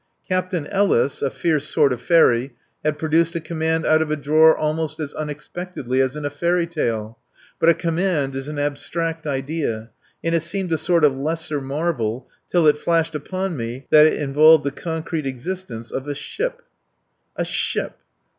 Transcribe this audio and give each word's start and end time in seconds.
Captain 0.27 0.65
Ellis 0.65 1.21
(a 1.21 1.29
fierce 1.29 1.69
sort 1.69 1.93
of 1.93 2.01
fairy) 2.01 2.55
had 2.83 2.97
produced 2.97 3.35
a 3.35 3.39
command 3.39 3.85
out 3.85 4.01
of 4.01 4.09
a 4.09 4.15
drawer 4.15 4.57
almost 4.57 4.99
as 4.99 5.13
unexpectedly 5.13 6.01
as 6.01 6.15
in 6.15 6.25
a 6.25 6.31
fairy 6.31 6.65
tale. 6.65 7.19
But 7.59 7.69
a 7.69 7.75
command 7.75 8.35
is 8.35 8.47
an 8.47 8.57
abstract 8.57 9.27
idea, 9.27 9.91
and 10.23 10.33
it 10.33 10.39
seemed 10.41 10.73
a 10.73 10.77
sort 10.79 11.05
of 11.05 11.15
"lesser 11.15 11.61
marvel" 11.61 12.27
till 12.49 12.65
it 12.65 12.79
flashed 12.79 13.13
upon 13.13 13.55
me 13.55 13.85
that 13.91 14.07
it 14.07 14.15
involved 14.19 14.63
the 14.63 14.71
concrete 14.71 15.27
existence 15.27 15.91
of 15.91 16.07
a 16.07 16.15
ship. 16.15 16.63
A 17.35 17.45
ship! 17.45 17.99